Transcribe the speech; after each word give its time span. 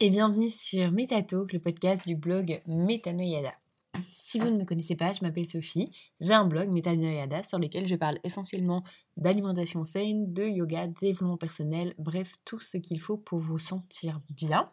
et 0.00 0.08
bienvenue 0.08 0.48
sur 0.48 0.90
Metatalk, 0.90 1.52
le 1.52 1.58
podcast 1.58 2.06
du 2.06 2.16
blog 2.16 2.62
Metanoyada. 2.66 3.52
Si 4.10 4.38
vous 4.38 4.48
ne 4.48 4.56
me 4.56 4.64
connaissez 4.64 4.96
pas, 4.96 5.12
je 5.12 5.20
m'appelle 5.20 5.46
Sophie, 5.46 5.90
j'ai 6.18 6.32
un 6.32 6.46
blog 6.46 6.70
Metanoyada 6.70 7.42
sur 7.42 7.58
lequel 7.58 7.86
je 7.86 7.94
parle 7.94 8.18
essentiellement 8.24 8.84
d'alimentation 9.18 9.84
saine, 9.84 10.32
de 10.32 10.44
yoga, 10.44 10.86
de 10.86 10.94
développement 10.94 11.36
personnel, 11.36 11.92
bref, 11.98 12.32
tout 12.46 12.58
ce 12.58 12.78
qu'il 12.78 12.98
faut 12.98 13.18
pour 13.18 13.38
vous 13.38 13.58
sentir 13.58 14.22
bien. 14.30 14.70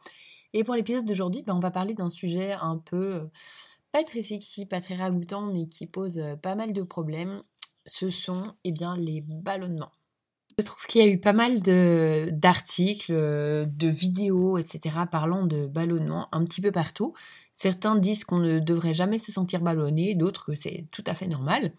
Et 0.53 0.63
pour 0.63 0.75
l'épisode 0.75 1.05
d'aujourd'hui, 1.05 1.43
ben, 1.43 1.55
on 1.55 1.59
va 1.59 1.71
parler 1.71 1.93
d'un 1.93 2.09
sujet 2.09 2.53
un 2.53 2.77
peu 2.77 3.15
euh, 3.15 3.27
pas 3.91 4.05
très 4.05 4.23
sexy, 4.23 4.65
pas 4.65 4.79
très 4.79 4.95
ragoûtant, 4.95 5.51
mais 5.51 5.67
qui 5.67 5.85
pose 5.85 6.17
euh, 6.17 6.37
pas 6.37 6.55
mal 6.55 6.71
de 6.71 6.83
problèmes. 6.83 7.43
Ce 7.87 8.09
sont 8.09 8.53
eh 8.63 8.71
bien, 8.71 8.95
les 8.95 9.19
ballonnements. 9.19 9.91
Je 10.57 10.63
trouve 10.63 10.85
qu'il 10.85 11.01
y 11.01 11.07
a 11.07 11.07
eu 11.07 11.19
pas 11.19 11.33
mal 11.33 11.61
d'articles, 12.31 13.11
de, 13.11 13.87
vidéos, 13.87 14.57
etc. 14.57 14.95
parlant 15.11 15.45
de 15.45 15.67
ballonnement 15.67 16.27
un 16.31 16.43
petit 16.43 16.61
peu 16.61 16.71
partout. 16.71 17.13
Certains 17.55 17.95
disent 17.95 18.23
qu'on 18.23 18.39
ne 18.39 18.59
devrait 18.59 18.93
jamais 18.93 19.19
se 19.19 19.31
sentir 19.31 19.61
ballonné, 19.61 20.15
d'autres 20.15 20.45
que 20.45 20.55
c'est 20.55 20.85
tout 20.91 21.03
à 21.05 21.15
fait 21.15 21.27
normal. 21.27 21.71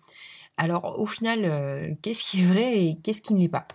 Alors 0.56 0.98
au 0.98 1.06
final, 1.06 1.40
euh, 1.44 1.90
qu'est-ce 2.02 2.22
qui 2.22 2.42
est 2.42 2.44
vrai 2.44 2.84
et 2.84 2.98
qu'est-ce 3.02 3.20
qui 3.20 3.34
ne 3.34 3.40
l'est 3.40 3.48
pas? 3.48 3.66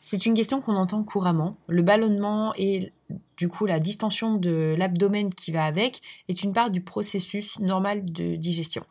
C'est 0.00 0.26
une 0.26 0.34
question 0.34 0.60
qu'on 0.60 0.76
entend 0.76 1.02
couramment. 1.02 1.56
Le 1.66 1.82
ballonnement 1.82 2.52
et 2.56 2.92
du 3.36 3.48
coup 3.48 3.66
la 3.66 3.80
distension 3.80 4.34
de 4.34 4.74
l'abdomen 4.76 5.32
qui 5.32 5.50
va 5.50 5.64
avec 5.64 6.00
est 6.28 6.42
une 6.42 6.52
part 6.52 6.70
du 6.70 6.82
processus 6.82 7.58
normal 7.58 8.04
de 8.04 8.36
digestion. 8.36 8.84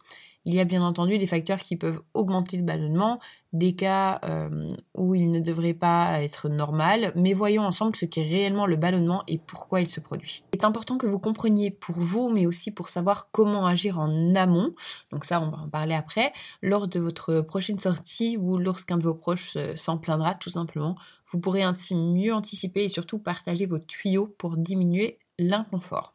Il 0.46 0.54
y 0.54 0.60
a 0.60 0.66
bien 0.66 0.84
entendu 0.84 1.18
des 1.18 1.28
facteurs 1.28 1.60
qui 1.60 1.78
peuvent 1.78 2.02
augmenter 2.14 2.58
le 2.58 2.64
ballonnement, 2.64 3.20
des 3.54 3.76
cas 3.76 4.20
euh, 4.26 4.68
où 4.96 5.16
il 5.16 5.32
ne 5.32 5.40
devrait 5.40 5.74
pas 5.74 6.22
être 6.22 6.50
normal, 6.50 7.14
mais 7.16 7.34
voyons 7.34 7.64
ensemble 7.64 7.96
ce 7.96 8.06
qu'est 8.06 8.24
réellement 8.24 8.66
le 8.66 8.76
ballonnement 8.76 9.24
et 9.28 9.38
pourquoi 9.38 9.80
il 9.80 9.88
se 9.88 10.00
produit. 10.00 10.44
Il 10.54 10.60
est 10.60 10.66
important 10.66 10.98
que 10.98 11.08
vous 11.08 11.20
compreniez 11.20 11.72
pour 11.72 11.96
vous, 11.98 12.30
mais 12.30 12.46
aussi 12.46 12.72
pour 12.72 12.90
savoir 12.90 13.30
comment 13.32 13.66
agir 13.66 14.00
en 14.00 14.36
amont, 14.36 14.74
donc 15.12 15.24
ça 15.24 15.40
on 15.40 15.50
va 15.50 15.58
en 15.60 15.70
parler 15.70 15.94
après, 15.94 16.34
lors 16.62 16.88
de 16.88 17.00
votre 17.00 17.42
prochaine 17.42 17.80
sortie 17.80 18.38
ou 18.38 18.58
lorsqu'un 18.58 18.98
de 18.98 19.04
vos 19.04 19.16
proches 19.16 19.58
s'en 19.76 19.98
plaindra 19.98 20.36
tout 20.36 20.50
simplement. 20.50 20.96
Vous 21.32 21.40
pourrez 21.40 21.64
ainsi 21.64 21.96
mieux 21.96 22.34
anticiper 22.34 22.84
et 22.84 22.90
surtout 22.90 23.20
partager 23.20 23.66
vos 23.66 23.80
tuyaux 23.80 24.34
pour 24.38 24.58
diminuer 24.58 25.20
l'inconfort. 25.40 26.14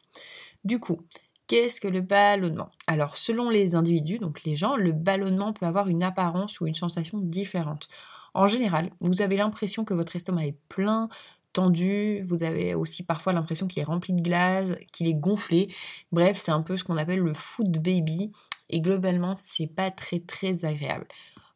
Du 0.64 0.80
coup, 0.80 1.00
Qu'est-ce 1.48 1.80
que 1.80 1.88
le 1.88 2.02
ballonnement? 2.02 2.70
Alors, 2.86 3.16
selon 3.16 3.48
les 3.48 3.74
individus, 3.74 4.18
donc 4.18 4.44
les 4.44 4.54
gens, 4.54 4.76
le 4.76 4.92
ballonnement 4.92 5.54
peut 5.54 5.64
avoir 5.64 5.88
une 5.88 6.02
apparence 6.02 6.60
ou 6.60 6.66
une 6.66 6.74
sensation 6.74 7.18
différente. 7.18 7.88
En 8.34 8.46
général, 8.46 8.90
vous 9.00 9.22
avez 9.22 9.38
l'impression 9.38 9.86
que 9.86 9.94
votre 9.94 10.14
estomac 10.14 10.46
est 10.46 10.58
plein, 10.68 11.08
tendu, 11.54 12.20
vous 12.28 12.42
avez 12.42 12.74
aussi 12.74 13.02
parfois 13.02 13.32
l'impression 13.32 13.66
qu'il 13.66 13.80
est 13.80 13.84
rempli 13.84 14.12
de 14.12 14.20
glace, 14.20 14.74
qu'il 14.92 15.08
est 15.08 15.14
gonflé. 15.14 15.68
Bref, 16.12 16.36
c'est 16.36 16.52
un 16.52 16.60
peu 16.60 16.76
ce 16.76 16.84
qu'on 16.84 16.98
appelle 16.98 17.20
le 17.20 17.32
food 17.32 17.82
baby 17.82 18.30
et 18.68 18.82
globalement, 18.82 19.34
c'est 19.42 19.66
pas 19.66 19.90
très 19.90 20.20
très 20.20 20.66
agréable. 20.66 21.06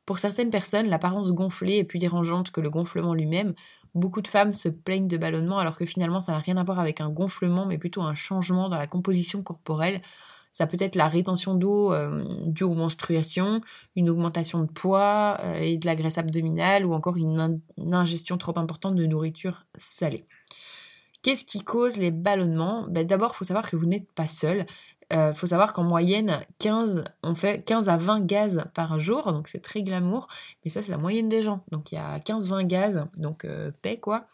Pour 0.06 0.18
certaines 0.18 0.50
personnes, 0.50 0.88
l'apparence 0.88 1.32
gonflée 1.32 1.76
est 1.76 1.84
plus 1.84 1.98
dérangeante 1.98 2.50
que 2.50 2.60
le 2.60 2.70
gonflement 2.70 3.14
lui-même. 3.14 3.54
Beaucoup 3.94 4.22
de 4.22 4.28
femmes 4.28 4.52
se 4.52 4.68
plaignent 4.68 5.08
de 5.08 5.16
ballonnement 5.16 5.58
alors 5.58 5.76
que 5.76 5.84
finalement 5.84 6.20
ça 6.20 6.32
n'a 6.32 6.38
rien 6.38 6.56
à 6.56 6.64
voir 6.64 6.78
avec 6.78 7.00
un 7.00 7.10
gonflement 7.10 7.66
mais 7.66 7.78
plutôt 7.78 8.02
un 8.02 8.14
changement 8.14 8.68
dans 8.68 8.78
la 8.78 8.86
composition 8.86 9.42
corporelle. 9.42 10.00
Ça 10.52 10.66
peut 10.66 10.76
être 10.80 10.96
la 10.96 11.08
rétention 11.08 11.54
d'eau 11.54 11.92
euh, 11.92 12.24
due 12.46 12.64
aux 12.64 12.74
menstruations, 12.74 13.60
une 13.96 14.10
augmentation 14.10 14.60
de 14.60 14.70
poids 14.70 15.38
euh, 15.40 15.54
et 15.54 15.78
de 15.78 15.86
la 15.86 15.94
graisse 15.94 16.18
abdominale 16.18 16.84
ou 16.84 16.92
encore 16.92 17.16
une, 17.16 17.60
ingestion 17.90 18.36
trop 18.36 18.58
importante 18.58 18.94
de 18.94 19.06
nourriture 19.06 19.64
salée. 19.78 20.24
Qu'est-ce 21.22 21.44
qui 21.44 21.62
cause 21.62 21.96
les 21.96 22.10
ballonnements? 22.10 22.86
Ben, 22.88 23.06
D'abord, 23.06 23.32
il 23.34 23.38
faut 23.38 23.44
savoir 23.44 23.68
que 23.70 23.76
vous 23.76 23.86
n'êtes 23.86 24.10
pas 24.12 24.28
seul. 24.28 24.66
Euh, 25.12 25.34
faut 25.34 25.46
savoir 25.46 25.72
qu'en 25.72 25.84
moyenne, 25.84 26.40
15, 26.58 27.04
on 27.22 27.34
fait 27.34 27.62
15 27.64 27.88
à 27.88 27.96
20 27.96 28.24
gaz 28.24 28.64
par 28.74 28.98
jour, 28.98 29.32
donc 29.32 29.48
c'est 29.48 29.60
très 29.60 29.82
glamour, 29.82 30.26
mais 30.64 30.70
ça 30.70 30.82
c'est 30.82 30.90
la 30.90 30.96
moyenne 30.96 31.28
des 31.28 31.42
gens. 31.42 31.64
Donc 31.70 31.92
il 31.92 31.96
y 31.96 31.98
a 31.98 32.18
15-20 32.18 32.66
gaz, 32.66 33.06
donc 33.18 33.44
euh, 33.44 33.70
paix 33.82 33.98
quoi. 33.98 34.24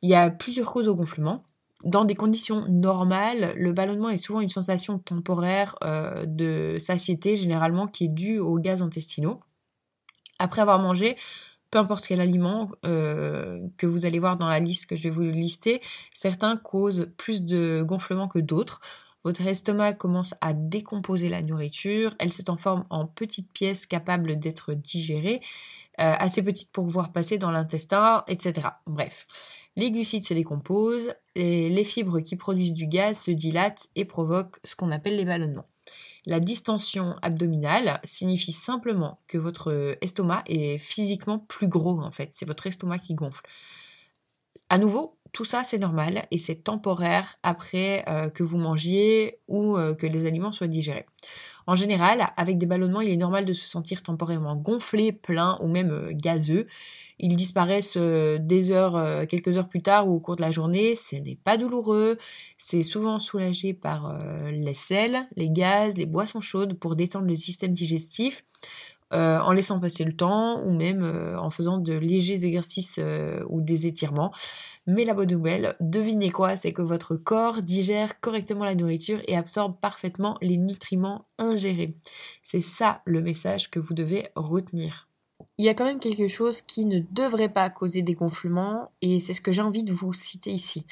Il 0.00 0.08
y 0.08 0.14
a 0.14 0.30
plusieurs 0.30 0.70
causes 0.70 0.88
au 0.88 0.96
gonflement. 0.96 1.44
Dans 1.84 2.04
des 2.04 2.14
conditions 2.14 2.64
normales, 2.68 3.52
le 3.56 3.72
ballonnement 3.72 4.08
est 4.08 4.18
souvent 4.18 4.40
une 4.40 4.48
sensation 4.48 4.98
temporaire 4.98 5.76
euh, 5.84 6.24
de 6.26 6.78
satiété, 6.78 7.36
généralement 7.36 7.86
qui 7.86 8.06
est 8.06 8.08
due 8.08 8.38
aux 8.38 8.58
gaz 8.58 8.80
intestinaux. 8.80 9.40
Après 10.38 10.62
avoir 10.62 10.78
mangé, 10.78 11.16
peu 11.70 11.78
importe 11.78 12.06
quel 12.06 12.20
aliment 12.20 12.70
que 12.82 13.86
vous 13.86 14.06
allez 14.06 14.18
voir 14.18 14.38
dans 14.38 14.48
la 14.48 14.60
liste 14.60 14.86
que 14.86 14.96
je 14.96 15.02
vais 15.02 15.10
vous 15.10 15.20
lister, 15.20 15.82
certains 16.14 16.56
causent 16.56 17.10
plus 17.18 17.42
de 17.42 17.84
gonflement 17.86 18.26
que 18.26 18.38
d'autres. 18.38 18.80
Votre 19.24 19.46
estomac 19.46 19.94
commence 19.94 20.34
à 20.40 20.52
décomposer 20.52 21.28
la 21.28 21.42
nourriture, 21.42 22.14
elle 22.18 22.32
se 22.32 22.42
transforme 22.42 22.84
en 22.88 23.06
petites 23.06 23.52
pièces 23.52 23.84
capables 23.84 24.38
d'être 24.38 24.74
digérées, 24.74 25.40
euh, 26.00 26.14
assez 26.18 26.42
petites 26.42 26.70
pour 26.70 26.84
pouvoir 26.84 27.12
passer 27.12 27.38
dans 27.38 27.50
l'intestin, 27.50 28.24
etc. 28.28 28.68
Bref, 28.86 29.26
les 29.76 29.90
glucides 29.90 30.24
se 30.24 30.34
décomposent, 30.34 31.12
et 31.34 31.68
les 31.68 31.84
fibres 31.84 32.20
qui 32.20 32.36
produisent 32.36 32.74
du 32.74 32.86
gaz 32.86 33.18
se 33.18 33.30
dilatent 33.30 33.88
et 33.96 34.04
provoquent 34.04 34.58
ce 34.64 34.76
qu'on 34.76 34.90
appelle 34.90 35.16
les 35.16 35.24
ballonnements. 35.24 35.68
La 36.26 36.40
distension 36.40 37.16
abdominale 37.22 38.00
signifie 38.04 38.52
simplement 38.52 39.18
que 39.26 39.38
votre 39.38 39.96
estomac 40.00 40.42
est 40.46 40.78
physiquement 40.78 41.38
plus 41.38 41.68
gros 41.68 42.00
en 42.00 42.10
fait, 42.10 42.30
c'est 42.32 42.46
votre 42.46 42.66
estomac 42.66 42.98
qui 42.98 43.14
gonfle. 43.14 43.42
À 44.70 44.78
nouveau, 44.78 45.18
tout 45.32 45.44
ça, 45.44 45.62
c'est 45.64 45.78
normal 45.78 46.26
et 46.30 46.38
c'est 46.38 46.56
temporaire 46.56 47.36
après 47.42 48.04
euh, 48.08 48.30
que 48.30 48.42
vous 48.42 48.58
mangiez 48.58 49.38
ou 49.48 49.76
euh, 49.76 49.94
que 49.94 50.06
les 50.06 50.26
aliments 50.26 50.52
soient 50.52 50.66
digérés. 50.66 51.06
En 51.66 51.74
général, 51.74 52.28
avec 52.36 52.56
des 52.56 52.66
ballonnements, 52.66 53.02
il 53.02 53.10
est 53.10 53.16
normal 53.16 53.44
de 53.44 53.52
se 53.52 53.68
sentir 53.68 54.02
temporairement 54.02 54.56
gonflé, 54.56 55.12
plein 55.12 55.58
ou 55.60 55.68
même 55.68 55.90
euh, 55.90 56.10
gazeux. 56.12 56.66
Ils 57.18 57.36
disparaissent 57.36 57.96
des 57.96 58.70
heures, 58.70 59.26
quelques 59.26 59.58
heures 59.58 59.68
plus 59.68 59.82
tard 59.82 60.06
ou 60.06 60.12
au 60.12 60.20
cours 60.20 60.36
de 60.36 60.40
la 60.40 60.52
journée. 60.52 60.94
Ce 60.94 61.16
n'est 61.16 61.34
pas 61.34 61.56
douloureux. 61.56 62.16
C'est 62.58 62.84
souvent 62.84 63.18
soulagé 63.18 63.74
par 63.74 64.16
les 64.52 64.72
sels, 64.72 65.26
les 65.34 65.50
gaz, 65.50 65.96
les 65.96 66.06
boissons 66.06 66.38
chaudes 66.38 66.74
pour 66.74 66.94
détendre 66.94 67.26
le 67.26 67.34
système 67.34 67.72
digestif. 67.72 68.44
En 69.10 69.52
laissant 69.52 69.80
passer 69.80 70.04
le 70.04 70.14
temps 70.14 70.62
ou 70.64 70.72
même 70.72 71.02
en 71.38 71.50
faisant 71.50 71.78
de 71.78 71.94
légers 71.94 72.44
exercices 72.44 73.00
ou 73.48 73.60
des 73.60 73.86
étirements. 73.86 74.32
Mais 74.86 75.04
la 75.04 75.14
bonne 75.14 75.30
nouvelle, 75.30 75.76
devinez 75.80 76.30
quoi, 76.30 76.56
c'est 76.56 76.72
que 76.72 76.82
votre 76.82 77.14
corps 77.14 77.62
digère 77.62 78.20
correctement 78.20 78.64
la 78.64 78.74
nourriture 78.74 79.20
et 79.26 79.36
absorbe 79.36 79.78
parfaitement 79.80 80.38
les 80.40 80.56
nutriments 80.56 81.26
ingérés. 81.38 81.94
C'est 82.42 82.62
ça 82.62 83.02
le 83.04 83.20
message 83.20 83.70
que 83.70 83.80
vous 83.80 83.94
devez 83.94 84.28
retenir. 84.34 85.08
Il 85.58 85.64
y 85.64 85.68
a 85.68 85.74
quand 85.74 85.84
même 85.84 85.98
quelque 85.98 86.28
chose 86.28 86.62
qui 86.62 86.84
ne 86.84 87.00
devrait 87.10 87.48
pas 87.48 87.68
causer 87.68 88.02
des 88.02 88.14
gonflements 88.14 88.90
et 89.02 89.20
c'est 89.20 89.34
ce 89.34 89.40
que 89.40 89.52
j'ai 89.52 89.62
envie 89.62 89.84
de 89.84 89.92
vous 89.92 90.12
citer 90.12 90.52
ici. 90.52 90.86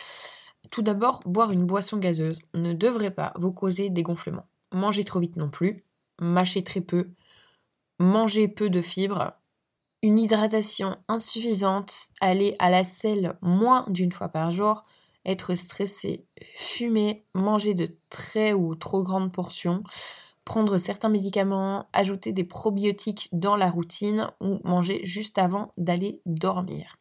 Tout 0.70 0.82
d'abord, 0.82 1.20
boire 1.24 1.52
une 1.52 1.64
boisson 1.64 1.96
gazeuse 1.96 2.40
ne 2.54 2.72
devrait 2.72 3.12
pas 3.12 3.32
vous 3.36 3.52
causer 3.52 3.90
des 3.90 4.02
gonflements. 4.02 4.46
Manger 4.72 5.04
trop 5.04 5.20
vite 5.20 5.36
non 5.36 5.48
plus, 5.48 5.84
mâcher 6.20 6.62
très 6.62 6.80
peu, 6.80 7.08
manger 7.98 8.48
peu 8.48 8.70
de 8.70 8.82
fibres, 8.82 9.32
une 10.02 10.18
hydratation 10.18 10.96
insuffisante, 11.08 12.08
aller 12.20 12.54
à 12.58 12.70
la 12.70 12.84
selle 12.84 13.36
moins 13.42 13.84
d'une 13.88 14.12
fois 14.12 14.28
par 14.28 14.50
jour, 14.50 14.84
être 15.24 15.54
stressé, 15.54 16.26
fumer, 16.54 17.24
manger 17.34 17.74
de 17.74 17.96
très 18.10 18.52
ou 18.52 18.74
trop 18.74 19.02
grandes 19.02 19.32
portions, 19.32 19.82
prendre 20.44 20.78
certains 20.78 21.08
médicaments, 21.08 21.88
ajouter 21.92 22.32
des 22.32 22.44
probiotiques 22.44 23.28
dans 23.32 23.56
la 23.56 23.70
routine 23.70 24.28
ou 24.40 24.60
manger 24.64 25.00
juste 25.04 25.38
avant 25.38 25.72
d'aller 25.76 26.20
dormir. 26.24 26.96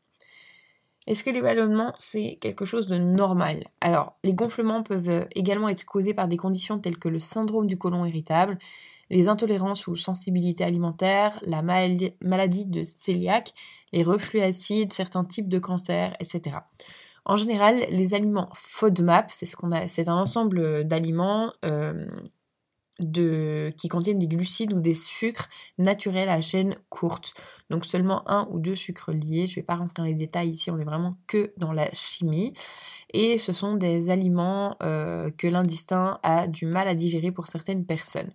Est-ce 1.07 1.23
que 1.23 1.29
les 1.29 1.41
ballonnements, 1.41 1.93
c'est 1.99 2.37
quelque 2.41 2.65
chose 2.65 2.87
de 2.87 2.97
normal? 2.97 3.63
Alors, 3.79 4.13
les 4.23 4.33
gonflements 4.33 4.81
peuvent 4.81 5.27
également 5.35 5.69
être 5.69 5.85
causés 5.85 6.13
par 6.13 6.27
des 6.27 6.37
conditions 6.37 6.79
telles 6.79 6.97
que 6.97 7.09
le 7.09 7.19
syndrome 7.19 7.67
du 7.67 7.77
côlon 7.77 8.05
irritable, 8.05 8.57
les 9.11 9.29
intolérances 9.29 9.85
ou 9.87 9.95
sensibilités 9.95 10.63
alimentaires, 10.63 11.39
la 11.43 11.61
maladie 11.61 12.65
de 12.65 12.83
cœliaque, 13.05 13.53
les 13.93 14.03
reflux 14.03 14.41
acides, 14.41 14.93
certains 14.93 15.23
types 15.23 15.47
de 15.47 15.59
cancers, 15.59 16.15
etc. 16.19 16.57
En 17.23 17.35
général, 17.35 17.85
les 17.89 18.13
aliments 18.13 18.49
FODMAP, 18.53 19.31
c'est 19.31 19.45
ce 19.45 19.55
un 20.09 20.15
ensemble 20.15 20.85
d'aliments 20.85 21.51
euh, 21.65 22.05
de, 22.99 23.73
qui 23.77 23.89
contiennent 23.89 24.19
des 24.19 24.27
glucides 24.27 24.73
ou 24.73 24.81
des 24.81 24.93
sucres 24.93 25.49
naturels 25.77 26.29
à 26.29 26.41
chaîne 26.41 26.75
courte. 26.89 27.33
Donc 27.69 27.85
seulement 27.85 28.29
un 28.29 28.47
ou 28.51 28.59
deux 28.59 28.75
sucres 28.75 29.11
liés. 29.11 29.47
Je 29.47 29.53
ne 29.53 29.55
vais 29.55 29.63
pas 29.63 29.75
rentrer 29.75 29.93
dans 29.97 30.03
les 30.03 30.13
détails 30.13 30.49
ici, 30.49 30.71
on 30.71 30.79
est 30.79 30.85
vraiment 30.85 31.17
que 31.27 31.53
dans 31.57 31.71
la 31.71 31.89
chimie. 31.93 32.53
Et 33.13 33.37
ce 33.37 33.53
sont 33.53 33.75
des 33.75 34.09
aliments 34.09 34.75
euh, 34.83 35.29
que 35.37 35.47
l'intestin 35.47 36.19
a 36.23 36.47
du 36.47 36.65
mal 36.65 36.87
à 36.87 36.95
digérer 36.95 37.31
pour 37.31 37.47
certaines 37.47 37.85
personnes. 37.85 38.31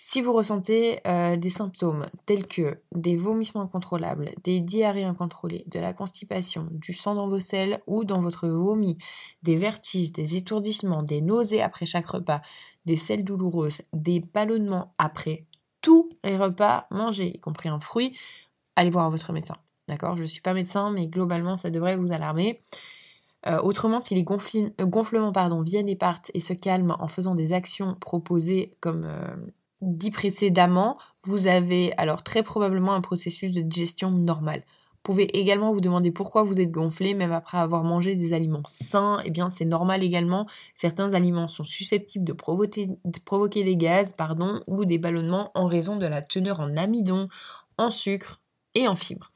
Si 0.00 0.22
vous 0.22 0.32
ressentez 0.32 1.00
euh, 1.08 1.36
des 1.36 1.50
symptômes 1.50 2.06
tels 2.24 2.46
que 2.46 2.80
des 2.94 3.16
vomissements 3.16 3.62
incontrôlables, 3.62 4.30
des 4.44 4.60
diarrhées 4.60 5.02
incontrôlées, 5.02 5.64
de 5.66 5.80
la 5.80 5.92
constipation, 5.92 6.68
du 6.70 6.92
sang 6.92 7.16
dans 7.16 7.26
vos 7.26 7.40
selles 7.40 7.82
ou 7.88 8.04
dans 8.04 8.22
votre 8.22 8.46
vomi, 8.46 8.96
des 9.42 9.56
vertiges, 9.56 10.12
des 10.12 10.36
étourdissements, 10.36 11.02
des 11.02 11.20
nausées 11.20 11.62
après 11.62 11.84
chaque 11.84 12.06
repas, 12.06 12.42
des 12.86 12.96
selles 12.96 13.24
douloureuses, 13.24 13.82
des 13.92 14.20
ballonnements 14.20 14.94
après 14.98 15.46
tous 15.82 16.08
les 16.22 16.36
repas 16.36 16.86
mangés, 16.92 17.34
y 17.34 17.40
compris 17.40 17.68
un 17.68 17.80
fruit, 17.80 18.16
allez 18.76 18.90
voir 18.90 19.10
votre 19.10 19.32
médecin. 19.32 19.56
D'accord? 19.88 20.16
Je 20.16 20.22
ne 20.22 20.28
suis 20.28 20.42
pas 20.42 20.54
médecin, 20.54 20.92
mais 20.92 21.08
globalement, 21.08 21.56
ça 21.56 21.70
devrait 21.70 21.96
vous 21.96 22.12
alarmer. 22.12 22.60
Euh, 23.48 23.60
autrement, 23.62 24.00
si 24.00 24.14
les 24.14 24.24
euh, 24.24 24.86
gonflements 24.86 25.32
viennent 25.62 25.88
et 25.88 25.96
partent 25.96 26.30
et 26.34 26.40
se 26.40 26.52
calment 26.52 26.96
en 27.00 27.08
faisant 27.08 27.34
des 27.34 27.52
actions 27.52 27.96
proposées 27.96 28.70
comme 28.80 29.04
dit 29.80 30.10
précédemment, 30.10 30.98
vous 31.24 31.46
avez 31.46 31.92
alors 31.96 32.22
très 32.22 32.42
probablement 32.42 32.94
un 32.94 33.00
processus 33.00 33.52
de 33.52 33.60
digestion 33.60 34.10
normal. 34.10 34.64
Vous 34.66 35.14
pouvez 35.14 35.38
également 35.38 35.72
vous 35.72 35.80
demander 35.80 36.10
pourquoi 36.10 36.42
vous 36.42 36.60
êtes 36.60 36.70
gonflé 36.70 37.14
même 37.14 37.32
après 37.32 37.58
avoir 37.58 37.84
mangé 37.84 38.14
des 38.14 38.32
aliments 38.32 38.62
sains. 38.68 39.20
Eh 39.24 39.30
bien, 39.30 39.48
c'est 39.48 39.64
normal 39.64 40.02
également. 40.02 40.46
Certains 40.74 41.14
aliments 41.14 41.48
sont 41.48 41.64
susceptibles 41.64 42.24
de 42.24 42.32
provoquer, 42.32 42.88
de 42.88 43.20
provoquer 43.24 43.64
des 43.64 43.76
gaz 43.76 44.12
pardon, 44.12 44.60
ou 44.66 44.84
des 44.84 44.98
ballonnements 44.98 45.50
en 45.54 45.66
raison 45.66 45.96
de 45.96 46.06
la 46.06 46.20
teneur 46.20 46.60
en 46.60 46.76
amidon, 46.76 47.28
en 47.78 47.90
sucre 47.90 48.42
et 48.74 48.86
en 48.86 48.96
fibres. 48.96 49.32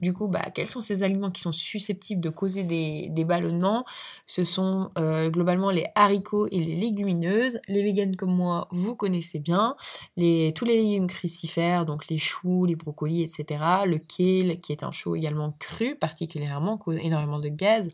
Du 0.00 0.12
coup, 0.12 0.28
bah, 0.28 0.44
quels 0.54 0.68
sont 0.68 0.80
ces 0.80 1.02
aliments 1.02 1.32
qui 1.32 1.40
sont 1.40 1.50
susceptibles 1.50 2.20
de 2.20 2.30
causer 2.30 2.62
des, 2.62 3.24
ballonnements? 3.24 3.84
Ce 4.26 4.44
sont 4.44 4.90
euh, 4.96 5.28
globalement 5.28 5.70
les 5.70 5.86
haricots 5.96 6.46
et 6.46 6.60
les 6.60 6.76
légumineuses. 6.76 7.58
Les 7.66 7.82
véganes 7.82 8.14
comme 8.14 8.34
moi, 8.34 8.68
vous 8.70 8.94
connaissez 8.94 9.40
bien. 9.40 9.74
Tous 10.16 10.64
les 10.64 10.82
légumes 10.82 11.08
crucifères, 11.08 11.84
donc 11.84 12.06
les 12.08 12.18
choux, 12.18 12.64
les 12.64 12.76
brocolis, 12.76 13.22
etc. 13.22 13.64
Le 13.86 13.98
kale, 13.98 14.60
qui 14.60 14.70
est 14.70 14.84
un 14.84 14.92
chou 14.92 15.16
également 15.16 15.56
cru, 15.58 15.96
particulièrement, 15.96 16.78
cause 16.78 16.98
énormément 17.02 17.40
de 17.40 17.48
gaz. 17.48 17.90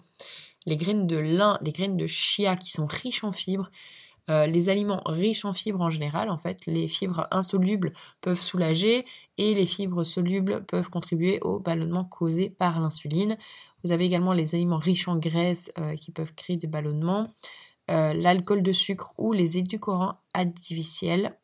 Les 0.66 0.76
graines 0.76 1.06
de 1.06 1.16
lin, 1.16 1.58
les 1.62 1.72
graines 1.72 1.96
de 1.96 2.06
chia 2.06 2.56
qui 2.56 2.70
sont 2.70 2.86
riches 2.86 3.24
en 3.24 3.32
fibres. 3.32 3.70
Euh, 4.31 4.47
les 4.47 4.71
aliments 4.71 5.03
riches 5.05 5.44
en 5.44 5.53
fibres 5.53 5.82
en 5.82 5.91
général, 5.91 6.31
en 6.31 6.38
fait, 6.38 6.65
les 6.67 6.88
fibres 6.88 7.26
insolubles 7.31 7.93
peuvent 8.23 8.41
soulager 8.41 9.05
et 9.37 9.55
les 9.55 9.67
fibres 9.67 10.03
solubles 10.03 10.65
peuvent 10.65 10.88
contribuer 10.88 11.41
au 11.43 11.61
ballonnement 11.61 12.05
causé 12.05 12.49
par 12.49 12.81
l'insuline. 12.81 13.37
Vous 13.82 13.93
avez 13.93 14.06
également 14.06 14.32
les 14.32 14.55
aliments 14.55 14.79
riches 14.79 15.09
en 15.09 15.17
graisse 15.17 15.71
euh, 15.79 15.97
qui 15.97 16.11
peuvent 16.11 16.35
créer 16.35 16.56
des 16.56 16.67
ballonnements, 16.67 17.25
euh, 17.91 18.15
l'alcool 18.15 18.62
de 18.62 18.73
sucre 18.73 19.12
ou 19.19 19.35
les 19.35 19.59
édulcorants 19.59 20.21
artificiels. 20.32 21.37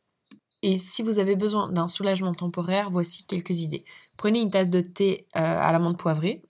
Et 0.62 0.79
si 0.79 1.03
vous 1.03 1.19
avez 1.19 1.37
besoin 1.37 1.71
d'un 1.71 1.88
soulagement 1.88 2.32
temporaire, 2.32 2.91
voici 2.91 3.27
quelques 3.27 3.61
idées. 3.61 3.85
Prenez 4.17 4.41
une 4.41 4.50
tasse 4.50 4.69
de 4.69 4.82
thé 4.82 5.27
à 5.32 5.73
l'amande 5.73 5.97
poivrée, 5.97 6.43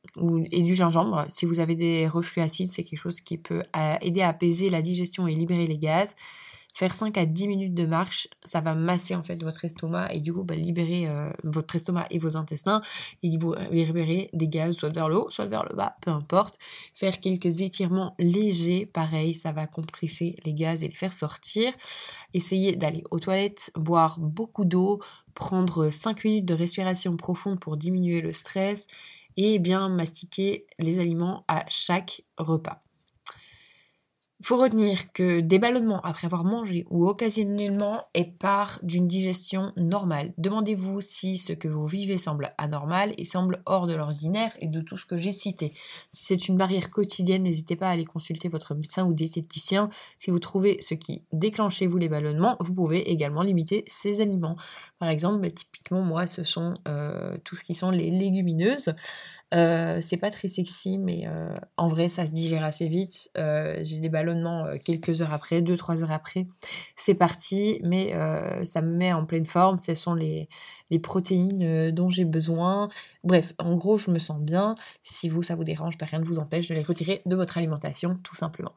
et 0.51 0.63
du 0.63 0.75
gingembre. 0.75 1.27
Si 1.31 1.47
vous 1.47 1.61
avez 1.61 1.77
des 1.77 2.09
reflux 2.09 2.43
acides, 2.43 2.71
c'est 2.71 2.85
quelque 2.85 2.99
chose 2.99 3.21
qui 3.21 3.39
peut 3.39 3.63
euh, 3.77 3.95
aider 4.01 4.23
à 4.23 4.29
apaiser 4.29 4.71
la 4.71 4.83
digestion 4.83 5.27
et 5.27 5.35
libérer 5.35 5.67
les 5.67 5.79
gaz. 5.79 6.15
Faire 6.75 6.95
5 6.95 7.17
à 7.19 7.27
10 7.27 7.49
minutes 7.49 7.75
de 7.75 7.85
marche, 7.85 8.29
ça 8.45 8.61
va 8.61 8.75
masser 8.75 9.15
en 9.15 9.23
fait 9.23 9.43
votre 9.43 9.65
estomac 9.65 10.13
et 10.15 10.21
du 10.21 10.33
coup 10.33 10.45
bah, 10.45 10.55
libérer 10.55 11.09
euh, 11.09 11.31
votre 11.43 11.75
estomac 11.77 12.07
et 12.11 12.19
vos 12.19 12.37
intestins 12.37 12.81
et 13.23 13.29
libérer 13.29 14.31
des 14.33 14.49
gaz 14.49 14.77
soit 14.77 14.91
vers 14.91 15.09
le 15.09 15.19
haut, 15.19 15.31
soit 15.31 15.47
vers 15.47 15.65
le 15.69 15.75
bas, 15.75 15.97
peu 16.01 16.11
importe. 16.11 16.59
Faire 16.95 17.21
quelques 17.21 17.61
étirements 17.61 18.15
légers, 18.19 18.87
pareil, 18.87 19.35
ça 19.35 19.53
va 19.53 19.67
compresser 19.67 20.37
les 20.45 20.55
gaz 20.55 20.83
et 20.83 20.89
les 20.89 20.95
faire 20.95 21.13
sortir. 21.13 21.73
Essayez 22.35 22.77
d'aller 22.77 23.03
aux 23.11 23.19
toilettes, 23.19 23.73
boire 23.75 24.19
beaucoup 24.21 24.65
d'eau, 24.65 25.01
prendre 25.35 25.91
5 25.91 26.25
minutes 26.25 26.47
de 26.47 26.55
respiration 26.55 27.17
profonde 27.17 27.59
pour 27.59 27.77
diminuer 27.77 28.21
le 28.21 28.33
stress 28.33 28.87
et 29.37 29.59
bien 29.59 29.89
mastiquer 29.89 30.67
les 30.79 30.99
aliments 30.99 31.45
à 31.49 31.65
chaque 31.69 32.23
repas. 32.39 32.81
Il 34.41 34.47
faut 34.47 34.57
retenir 34.57 35.13
que 35.13 35.41
des 35.41 35.59
ballonnements 35.59 36.01
après 36.01 36.25
avoir 36.25 36.45
mangé 36.45 36.87
ou 36.89 37.07
occasionnellement 37.07 38.05
est 38.15 38.39
part 38.39 38.79
d'une 38.83 39.07
digestion 39.07 39.73
normale. 39.77 40.33
Demandez-vous 40.39 41.03
si 41.03 41.37
ce 41.37 41.53
que 41.53 41.69
vous 41.69 41.87
vivez 41.87 42.17
semble 42.17 42.55
anormal 42.57 43.13
et 43.19 43.27
semble 43.27 43.63
hors 43.67 43.87
de 43.87 43.95
l'ordinaire 43.95 44.53
et 44.61 44.67
de 44.67 44.81
tout 44.81 44.97
ce 44.97 45.05
que 45.05 45.19
j'ai 45.19 45.33
cité. 45.33 45.75
Si 46.11 46.25
c'est 46.25 46.49
une 46.49 46.57
barrière 46.57 46.91
quotidienne, 46.91 47.43
n'hésitez 47.43 47.77
pas 47.77 47.89
à 47.89 47.91
aller 47.91 48.07
consulter 48.07 48.49
votre 48.49 48.75
médecin 48.75 49.05
ou 49.05 49.13
diététicien. 49.13 49.91
Si 50.19 50.31
vous 50.31 50.39
trouvez 50.39 50.81
ce 50.81 50.95
qui 50.95 51.23
déclenchez 51.33 51.87
vous 51.87 51.99
les 51.99 52.09
ballonnements, 52.09 52.57
vous 52.61 52.73
pouvez 52.73 53.11
également 53.11 53.43
limiter 53.43 53.85
ces 53.89 54.23
aliments. 54.23 54.57
Par 54.99 55.11
exemple, 55.11 55.41
bah, 55.43 55.51
typiquement 55.51 56.03
moi, 56.03 56.27
ce 56.27 56.45
sont 56.45 56.75
euh, 56.89 57.37
tout 57.45 57.57
ce 57.57 57.65
qui 57.65 57.75
sont 57.75 57.91
les 57.91 58.11
légumineuses. 58.11 58.95
Euh, 59.53 59.99
c'est 60.01 60.17
pas 60.17 60.31
très 60.31 60.49
sexy, 60.49 60.97
mais 60.99 61.27
euh, 61.27 61.55
en 61.77 61.89
vrai, 61.89 62.09
ça 62.09 62.27
se 62.27 62.33
digère 62.33 62.65
assez 62.65 62.89
vite. 62.89 63.31
J'ai 63.35 63.99
des 63.99 64.09
ballonnements 64.31 64.67
quelques 64.85 65.23
heures 65.23 65.33
après, 65.33 65.63
deux, 65.63 65.77
trois 65.77 66.03
heures 66.03 66.13
après. 66.13 66.47
C'est 66.97 67.15
parti, 67.15 67.81
mais 67.85 68.15
ça 68.65 68.83
me 68.83 68.97
met 68.97 69.13
en 69.13 69.25
pleine 69.25 69.47
forme. 69.47 69.79
Ce 69.79 69.95
sont 69.95 70.15
les, 70.15 70.49
protéines 71.03 71.91
dont 71.93 72.09
j'ai 72.09 72.25
besoin. 72.25 72.89
Bref, 73.23 73.55
en 73.59 73.75
gros, 73.75 73.97
je 73.97 74.11
me 74.11 74.19
sens 74.19 74.41
bien. 74.41 74.75
Si 75.03 75.29
vous, 75.29 75.43
ça 75.43 75.55
vous 75.55 75.65
dérange, 75.65 75.97
bah, 75.99 76.07
rien 76.11 76.19
ne 76.19 76.25
vous 76.25 76.39
empêche 76.39 76.69
de 76.69 76.75
les 76.75 76.83
retirer 76.83 77.23
de 77.27 77.37
votre 77.37 77.59
alimentation, 77.59 78.19
tout 78.23 78.35
simplement. 78.35 78.73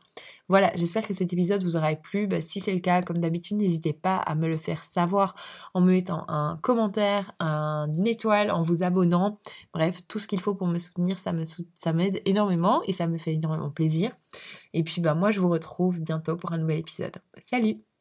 Voilà, 0.49 0.71
j'espère 0.75 1.07
que 1.07 1.13
cet 1.13 1.33
épisode 1.33 1.63
vous 1.63 1.75
aura 1.75 1.95
plu. 1.95 2.27
Bah, 2.27 2.41
si 2.41 2.59
c'est 2.59 2.73
le 2.73 2.79
cas, 2.79 3.01
comme 3.01 3.17
d'habitude, 3.17 3.57
n'hésitez 3.57 3.93
pas 3.93 4.17
à 4.17 4.35
me 4.35 4.47
le 4.47 4.57
faire 4.57 4.83
savoir 4.83 5.35
en 5.73 5.81
me 5.81 5.91
mettant 5.93 6.25
un 6.27 6.57
commentaire, 6.61 7.31
un, 7.39 7.87
une 7.93 8.07
étoile, 8.07 8.51
en 8.51 8.61
vous 8.61 8.83
abonnant. 8.83 9.39
Bref, 9.73 9.99
tout 10.07 10.19
ce 10.19 10.27
qu'il 10.27 10.39
faut 10.39 10.55
pour 10.55 10.67
me 10.67 10.77
soutenir, 10.77 11.17
ça 11.17 11.33
me 11.33 11.43
ça 11.45 11.93
m'aide 11.93 12.21
énormément 12.25 12.81
et 12.85 12.93
ça 12.93 13.07
me 13.07 13.17
fait 13.17 13.33
énormément 13.33 13.69
plaisir. 13.69 14.11
Et 14.73 14.83
puis 14.83 15.01
bah 15.01 15.13
moi 15.15 15.31
je 15.31 15.39
vous 15.39 15.49
retrouve 15.49 15.99
bientôt 16.01 16.37
pour 16.37 16.51
un 16.53 16.57
nouvel 16.57 16.79
épisode. 16.79 17.17
Salut 17.41 17.92